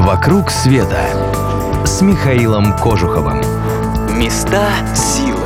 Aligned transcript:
«Вокруг 0.00 0.50
света» 0.50 0.98
с 1.84 2.00
Михаилом 2.00 2.74
Кожуховым. 2.78 3.42
Места 4.18 4.70
силы. 4.96 5.36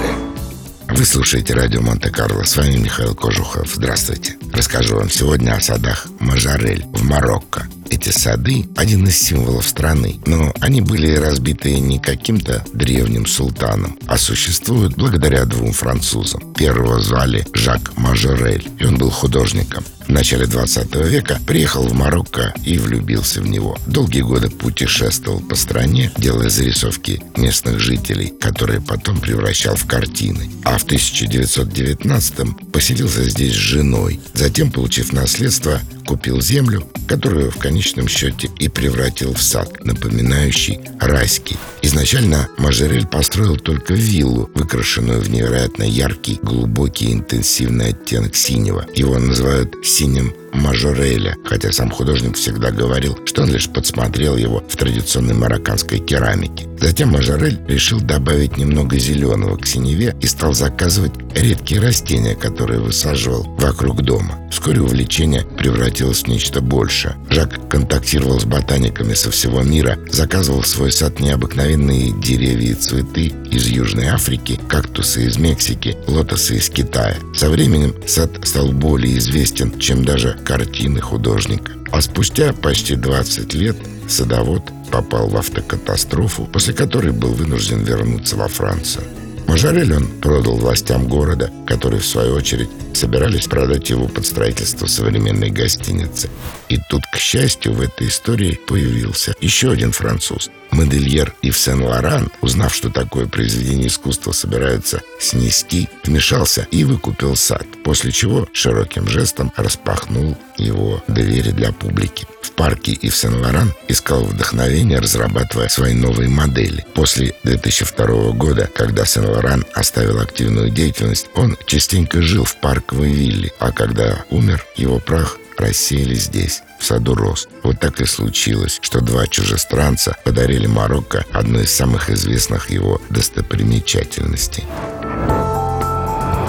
Вы 0.89 1.05
слушаете 1.05 1.55
радио 1.55 1.81
Монте-Карло. 1.81 2.45
С 2.45 2.57
вами 2.57 2.77
Михаил 2.77 3.17
Кожухов. 3.17 3.69
Здравствуйте. 3.75 4.37
Расскажу 4.53 4.95
вам 4.95 5.11
сегодня 5.11 5.57
о 5.57 5.61
садах 5.61 6.07
Мажарель 6.21 6.87
в 6.93 7.03
Марокко. 7.03 7.67
Эти 7.91 8.11
сады– 8.11 8.65
один 8.77 9.05
из 9.09 9.21
символов 9.21 9.67
страны, 9.67 10.21
но 10.25 10.53
они 10.61 10.81
были 10.81 11.17
разбиты 11.17 11.81
не 11.81 11.99
каким-то 11.99 12.65
древним 12.73 13.27
султаном, 13.27 13.99
а 14.07 14.17
существуют 14.17 14.95
благодаря 14.95 15.47
двум 15.47 15.73
французам. 15.73 16.55
Первого 16.55 17.01
звали 17.01 17.45
Жак 17.55 17.97
Мажорель, 17.97 18.69
и 18.79 18.87
он 18.87 18.99
был 18.99 19.11
художником. 19.11 19.85
В 20.07 20.11
начале 20.11 20.47
20 20.47 20.95
века 21.07 21.41
приехал 21.47 21.89
в 21.89 21.95
Марокко 21.95 22.55
и 22.65 22.79
влюбился 22.79 23.41
в 23.41 23.49
него. 23.49 23.79
Долгие 23.87 24.21
годы 24.21 24.51
путешествовал 24.51 25.41
по 25.41 25.55
стране, 25.55 26.13
делая 26.19 26.51
зарисовки 26.51 27.23
местных 27.37 27.81
жителей, 27.81 28.33
которые 28.41 28.81
потом 28.81 29.19
превращал 29.19 29.77
в 29.77 29.87
картины. 29.87 30.51
А 30.65 30.79
в 30.79 30.87
1919-м 30.87 32.55
поселился 32.73 33.29
здесь 33.29 33.55
с 33.55 33.57
женой. 33.57 34.21
Затем, 34.35 34.71
получив 34.71 35.13
наследство, 35.13 35.81
купил 36.07 36.41
землю, 36.41 36.87
которую 37.09 37.51
в 37.51 37.59
конечном 37.59 38.09
счете 38.09 38.51
и 38.59 38.69
превратил 38.69 39.33
в 39.35 39.43
сад, 39.43 39.85
напоминающий 39.85 40.81
райский. 41.01 41.57
Изначально 41.83 42.49
Мажерель 42.59 43.07
построил 43.07 43.57
только 43.57 43.95
виллу, 43.95 44.51
выкрашенную 44.55 45.21
в 45.21 45.31
невероятно 45.31 45.83
яркий, 45.83 46.39
глубокий, 46.43 47.13
интенсивный 47.13 47.89
оттенок 47.91 48.35
синего. 48.37 48.87
Его 48.95 49.19
называют 49.19 49.75
синим 49.95 50.35
Мажореля, 50.53 51.37
хотя 51.45 51.73
сам 51.73 51.91
художник 51.91 52.37
всегда 52.37 52.71
говорил, 52.71 53.19
что 53.27 53.43
он 53.43 53.51
лишь 53.51 53.69
подсмотрел 53.69 54.37
его 54.37 54.63
в 54.69 54.77
традиционной 54.77 55.35
марокканской 55.35 55.99
керамике. 55.99 56.69
Затем 56.81 57.11
Мажорель 57.11 57.61
решил 57.67 58.01
добавить 58.01 58.57
немного 58.57 58.99
зеленого 58.99 59.57
к 59.57 59.67
синеве 59.67 60.15
и 60.21 60.27
стал 60.27 60.55
заказывать 60.55 61.13
редкие 61.35 61.81
растения, 61.81 62.35
которые 62.35 62.81
высаживал 62.81 63.45
вокруг 63.59 64.03
дома. 64.03 64.39
Вскоре 64.51 64.81
увлечение 64.83 65.45
превратилось 65.45 66.23
в 66.23 66.29
нечто 66.29 66.61
большее. 66.61 67.17
Жак 67.31 67.69
контактировал 67.69 68.39
с 68.39 68.45
ботаниками 68.45 69.15
со 69.15 69.31
всего 69.31 69.63
мира, 69.63 69.99
заказывал 70.11 70.61
в 70.61 70.67
свой 70.69 70.93
сад 70.93 71.21
необыкновенные 71.21 72.13
деревья 72.13 72.73
и 72.73 72.75
цветы 72.75 73.33
из 73.51 73.67
Южной 73.67 74.07
Африки, 74.07 74.61
кактусы 74.69 75.27
из 75.27 75.39
Мексики, 75.39 75.97
лотосы 76.07 76.57
из 76.57 76.69
Китая. 76.69 77.17
Со 77.35 77.51
временем 77.51 77.95
сад 78.07 78.31
стал 78.45 78.73
более 78.73 79.19
известен, 79.19 79.73
чем 79.85 80.03
даже 80.03 80.33
картины 80.33 81.03
художника. 81.03 81.73
А 81.93 82.01
спустя 82.01 82.55
почти 82.55 82.97
20 82.97 83.53
лет 83.53 83.77
садовод 84.09 84.63
попал 84.91 85.29
в 85.29 85.37
автокатастрофу, 85.37 86.47
после 86.47 86.73
которой 86.73 87.13
был 87.13 87.35
вынужден 87.35 87.83
вернуться 87.83 88.37
во 88.37 88.49
Францию. 88.49 89.05
Мажорель 89.47 89.95
он 89.95 90.07
продал 90.23 90.57
властям 90.57 91.07
города, 91.07 91.51
которые, 91.67 92.01
в 92.01 92.07
свою 92.07 92.35
очередь, 92.35 92.71
собирались 92.97 93.47
продать 93.47 93.91
его 93.91 94.09
под 94.09 94.27
строительство 94.27 94.87
современной 94.87 95.51
гостиницы. 95.51 96.31
И 96.69 96.79
тут, 96.89 97.03
к 97.13 97.17
счастью, 97.17 97.73
в 97.73 97.81
этой 97.81 98.09
истории 98.09 98.59
появился 98.67 99.35
еще 99.41 99.71
один 99.71 99.93
француз. 99.93 100.51
Модельер 100.71 101.35
Ив 101.43 101.57
Сен-Лоран, 101.57 102.31
узнав, 102.41 102.75
что 102.75 102.91
такое 102.91 103.27
произведение 103.27 103.87
искусства 103.87 104.33
собираются 104.33 105.03
снести, 105.21 105.89
вмешался 106.05 106.67
и 106.71 106.85
выкупил 106.85 107.37
сад, 107.37 107.67
после 107.85 108.11
чего 108.11 108.49
широким 108.53 109.07
жестом 109.07 109.53
распахнул 109.57 110.37
его 110.57 111.03
двери 111.07 111.51
для 111.51 111.73
публики. 111.73 112.27
В 112.43 112.51
парке 112.53 112.93
Ив 112.93 113.17
Сен-Лоран 113.17 113.73
искал 113.89 114.25
вдохновение, 114.25 114.99
разрабатывая 114.99 115.69
свои 115.69 115.95
новые 115.95 116.29
модели. 116.29 116.85
После 116.95 117.35
2002 117.45 118.33
года, 118.33 118.69
когда 118.75 119.05
Сен-Лоран 119.05 119.65
оставил 119.75 120.21
активную 120.21 120.71
деятельность, 120.71 121.29
он 121.35 121.57
частенько 121.67 122.23
жил 122.23 122.45
в 122.45 122.57
парковой 122.57 122.84
вилле, 122.93 123.53
а 123.59 123.73
когда 123.73 124.25
умер, 124.31 124.65
его 124.77 124.99
прах 124.99 125.39
рассеяли 125.59 126.15
здесь, 126.15 126.63
в 126.79 126.85
саду 126.85 127.15
роз. 127.15 127.49
Вот 127.63 127.81
так 127.81 128.01
и 128.01 128.07
случилось, 128.07 128.79
что 128.83 129.01
два 129.01 129.27
чужестранца 129.27 130.17
подарили 130.25 130.67
Марокко 130.67 131.25
одну 131.33 131.61
из 131.61 131.73
самых 131.73 132.11
известных 132.11 132.71
его 132.71 133.01
достопримечательностей. 133.11 134.65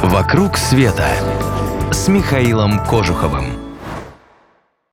«Вокруг 0.03 0.57
света» 0.57 1.09
с 1.91 2.07
Михаилом 2.07 2.85
Кожуховым. 2.85 3.64